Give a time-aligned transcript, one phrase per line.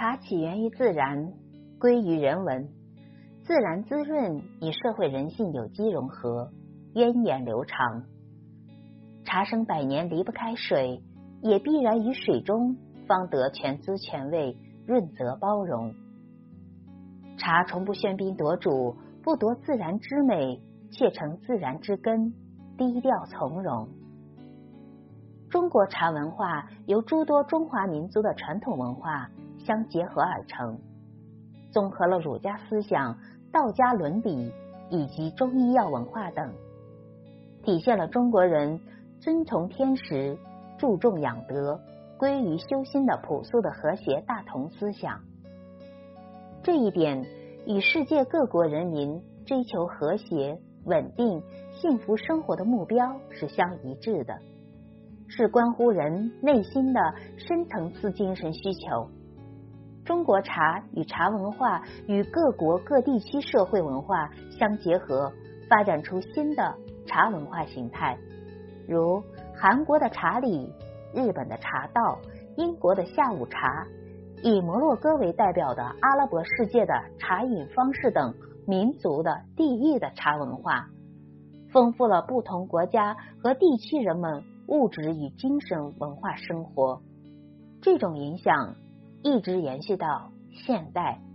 [0.00, 1.30] 茶起源于自然，
[1.78, 2.70] 归于人文。
[3.42, 6.50] 自然滋润与社会人性有机融合，
[6.94, 8.04] 源远流长。
[9.26, 11.02] 茶生百年离不开水，
[11.42, 15.92] 也必然于水中方得全滋全味，润泽包容。
[17.36, 22.32] 茶从不喧宾夺主，不夺自然之美，却成自然之根，
[22.78, 23.86] 低调从容。
[25.50, 29.30] 中国茶文化由诸多中华民族的传统文化
[29.70, 30.80] 相结合而成，
[31.70, 33.16] 综合了儒家思想、
[33.52, 34.52] 道家伦理
[34.90, 36.52] 以及中医药文化等，
[37.62, 38.80] 体现了中国人
[39.20, 40.36] 遵从天时、
[40.76, 41.80] 注重养德、
[42.18, 45.20] 归于修心的朴素的和谐大同思想。
[46.64, 47.24] 这一点
[47.64, 51.40] 与世界各国人民追求和谐、稳定、
[51.70, 54.36] 幸福生活的目标是相一致的。
[55.28, 57.00] 是关乎人内心的
[57.36, 59.08] 深层次精神需求。
[60.10, 65.32] 中国茶与茶文化与各国各地区社会文化相结合，
[65.68, 66.74] 发展出新的
[67.06, 68.18] 茶文化形态，
[68.88, 69.22] 如
[69.54, 70.68] 韩国的茶礼、
[71.14, 72.18] 日本的茶道、
[72.56, 73.86] 英国的下午茶，
[74.42, 78.34] 以摩洛哥为代表的阿拉伯世界的茶饮方式等
[78.66, 80.88] 民族的地域的茶文化，
[81.72, 84.42] 丰富了不同国家和地区人们。
[84.66, 87.00] 物质与精神文化生活，
[87.80, 88.76] 这种影响
[89.22, 90.30] 一直延续到
[90.66, 91.29] 现代。